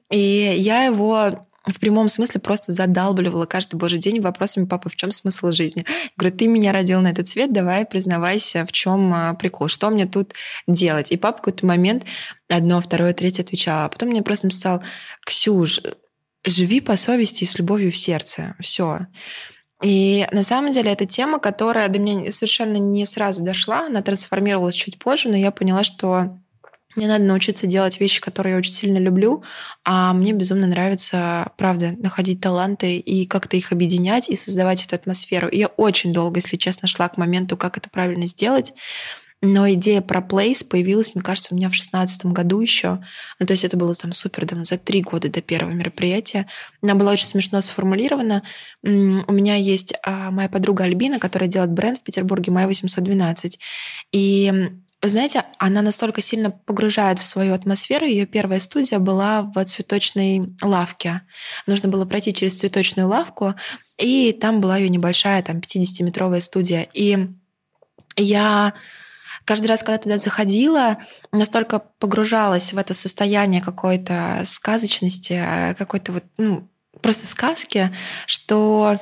[0.10, 5.12] И я его в прямом смысле просто задалбливала каждый божий день вопросами «Папа, в чем
[5.12, 9.34] смысл жизни?» Я говорю, ты меня родил на этот свет, давай признавайся, в чем а,
[9.34, 10.34] прикол, что мне тут
[10.68, 11.12] делать?
[11.12, 12.04] И папа в какой-то момент
[12.50, 13.86] одно, второе, третье отвечал.
[13.86, 14.84] А потом мне просто написал,
[15.26, 15.82] Ксюш,
[16.46, 18.56] живи по совести и с любовью в сердце.
[18.60, 19.08] Все.
[19.84, 24.76] И на самом деле это тема, которая до меня совершенно не сразу дошла, она трансформировалась
[24.76, 26.40] чуть позже, но я поняла, что
[26.96, 29.44] мне надо научиться делать вещи, которые я очень сильно люблю,
[29.84, 35.48] а мне безумно нравится, правда, находить таланты и как-то их объединять и создавать эту атмосферу.
[35.48, 38.74] И я очень долго, если честно, шла к моменту, как это правильно сделать.
[39.42, 43.04] Но идея про Place появилась, мне кажется, у меня в шестнадцатом году еще.
[43.40, 46.48] Ну, то есть это было там супер давно, за три года до первого мероприятия.
[46.82, 48.44] Она была очень смешно сформулирована.
[48.84, 53.60] У меня есть а, моя подруга Альбина, которая делает бренд в Петербурге Май 812.
[54.12, 54.72] И
[55.08, 58.06] знаете, она настолько сильно погружает в свою атмосферу.
[58.06, 61.22] Ее первая студия была в цветочной лавке.
[61.68, 63.56] Нужно было пройти через цветочную лавку,
[63.98, 66.88] и там была ее небольшая, там, 50-метровая студия.
[66.94, 67.28] И
[68.18, 68.74] я
[69.46, 70.98] каждый раз, когда туда заходила,
[71.32, 76.68] настолько погружалась в это состояние какой-то сказочности, какой-то вот, ну,
[77.02, 78.98] просто сказки, что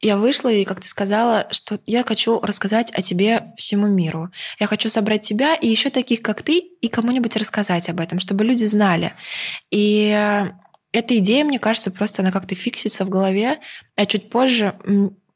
[0.00, 4.30] я вышла и, как ты сказала, что я хочу рассказать о тебе всему миру.
[4.60, 8.44] Я хочу собрать тебя и еще таких, как ты, и кому-нибудь рассказать об этом, чтобы
[8.44, 9.14] люди знали.
[9.70, 10.08] И
[10.92, 13.58] эта идея, мне кажется, просто она как-то фиксится в голове,
[13.96, 14.78] а чуть позже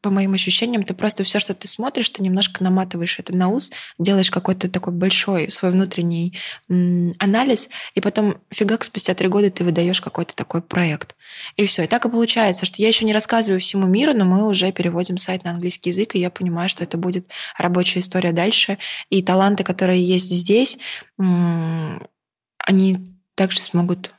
[0.01, 3.71] по моим ощущениям, ты просто все, что ты смотришь, ты немножко наматываешь это на ус,
[3.99, 10.01] делаешь какой-то такой большой свой внутренний анализ, и потом фигак спустя три года ты выдаешь
[10.01, 11.17] какой-то такой проект.
[11.57, 11.85] И все.
[11.85, 15.19] И так и получается, что я еще не рассказываю всему миру, но мы уже переводим
[15.19, 18.79] сайт на английский язык, и я понимаю, что это будет рабочая история дальше.
[19.11, 20.79] И таланты, которые есть здесь,
[21.19, 22.97] они
[23.35, 24.13] также смогут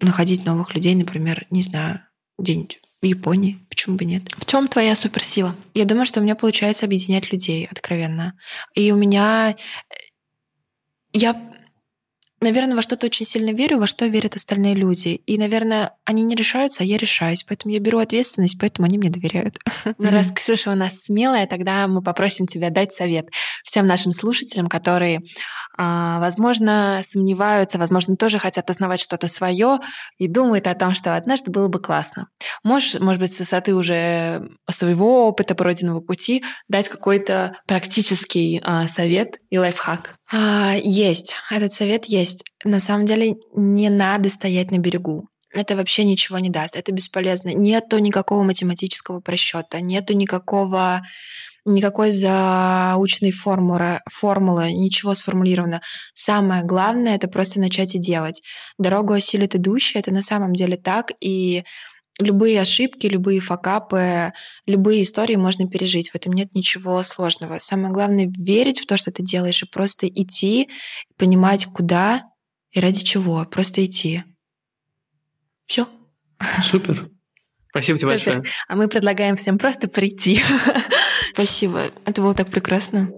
[0.00, 2.02] находить новых людей, например, не знаю,
[2.38, 3.66] где-нибудь Японии.
[3.68, 4.22] Почему бы нет?
[4.36, 5.54] В чем твоя суперсила?
[5.74, 8.34] Я думаю, что у меня получается объединять людей, откровенно.
[8.74, 9.50] И у меня...
[9.52, 9.94] Э,
[11.12, 11.55] я
[12.40, 15.20] наверное, во что-то очень сильно верю, во что верят остальные люди.
[15.26, 17.42] И, наверное, они не решаются, а я решаюсь.
[17.42, 19.58] Поэтому я беру ответственность, поэтому они мне доверяют.
[19.98, 23.28] Ну, раз Ксюша у нас смелая, тогда мы попросим тебя дать совет
[23.64, 25.22] всем нашим слушателям, которые,
[25.76, 29.78] а, возможно, сомневаются, возможно, тоже хотят основать что-то свое
[30.18, 32.28] и думают о том, что однажды было бы классно.
[32.62, 39.38] Можешь, может быть, с высоты уже своего опыта пройденного пути дать какой-то практический а, совет
[39.50, 40.16] и лайфхак?
[40.32, 41.36] А, есть.
[41.50, 42.44] Этот совет есть.
[42.64, 45.28] На самом деле не надо стоять на берегу.
[45.52, 46.76] Это вообще ничего не даст.
[46.76, 47.50] Это бесполезно.
[47.54, 51.02] Нету никакого математического просчета, нету никакого
[51.66, 55.82] никакой заученной формулы, формулы, ничего сформулировано.
[56.14, 58.42] Самое главное— это просто начать и делать.
[58.78, 61.64] Дорогу осилит идущий, это на самом деле так, и
[62.18, 64.32] любые ошибки, любые факапы,
[64.66, 66.10] любые истории можно пережить.
[66.10, 67.58] В этом нет ничего сложного.
[67.58, 70.68] Самое главное— верить в то, что ты делаешь, и просто идти,
[71.16, 72.24] понимать, куда
[72.70, 73.44] и ради чего.
[73.44, 74.24] Просто идти.
[75.66, 75.88] Все.
[76.64, 77.08] Супер.
[77.70, 78.34] Спасибо тебе Супер.
[78.34, 78.54] большое.
[78.68, 80.40] А мы предлагаем всем просто прийти.
[81.32, 81.90] Спасибо.
[82.06, 83.10] Это было так прекрасно.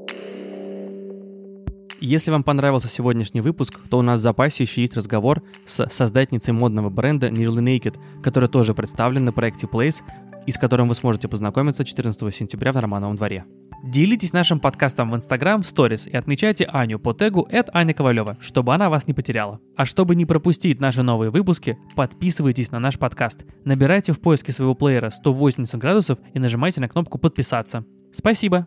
[2.00, 6.54] Если вам понравился сегодняшний выпуск, то у нас в запасе еще есть разговор с создательницей
[6.54, 10.02] модного бренда Nearly Naked, который тоже представлен на проекте Place
[10.46, 13.44] и с которым вы сможете познакомиться 14 сентября в Романовом дворе.
[13.82, 18.74] Делитесь нашим подкастом в Инстаграм в сторис и отмечайте Аню по тегу Аня Ковалева, чтобы
[18.74, 19.60] она вас не потеряла.
[19.76, 23.44] А чтобы не пропустить наши новые выпуски, подписывайтесь на наш подкаст.
[23.64, 27.84] Набирайте в поиске своего плеера 180 градусов и нажимайте на кнопку «Подписаться».
[28.12, 28.66] Спасибо!